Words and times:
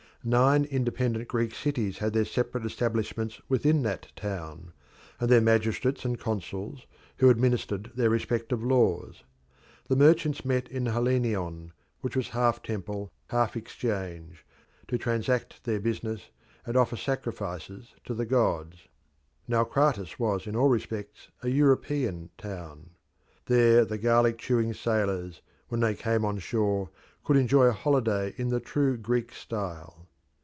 Nine 0.23 0.65
independent 0.65 1.27
Greek 1.29 1.55
cities 1.55 1.97
had 1.97 2.13
their 2.13 2.25
separate 2.25 2.63
establishments 2.63 3.41
within 3.49 3.81
that 3.81 4.11
town, 4.15 4.71
and 5.19 5.29
their 5.31 5.41
magistrates 5.41 6.05
and 6.05 6.19
consuls, 6.19 6.85
who 7.17 7.31
administered 7.31 7.89
their 7.95 8.11
respective 8.11 8.63
laws. 8.63 9.23
The 9.87 9.95
merchants 9.95 10.45
met 10.45 10.69
in 10.69 10.83
the 10.83 10.91
Hellenion, 10.91 11.73
which 12.01 12.15
was 12.15 12.27
half 12.37 12.61
temple, 12.61 13.11
half 13.31 13.57
exchange, 13.57 14.45
to 14.89 14.99
transact 14.99 15.63
their 15.63 15.79
business 15.79 16.29
and 16.67 16.77
offer 16.77 16.97
sacrifices 16.97 17.95
to 18.05 18.13
the 18.13 18.27
gods. 18.27 18.87
Naucratis 19.47 20.19
was 20.19 20.45
in 20.45 20.55
all 20.55 20.69
respects 20.69 21.29
a 21.41 21.49
European 21.49 22.29
town. 22.37 22.91
There 23.47 23.83
the 23.83 23.97
garlic 23.97 24.37
chewing 24.37 24.75
sailors, 24.75 25.41
when 25.69 25.79
they 25.81 25.95
came 25.95 26.23
on 26.23 26.37
shore, 26.37 26.91
could 27.23 27.37
enjoy 27.37 27.65
a 27.65 27.71
holiday 27.73 28.35
in 28.37 28.49
the 28.49 28.59
true 28.59 28.97
Greek 28.97 29.33
style. 29.33 29.97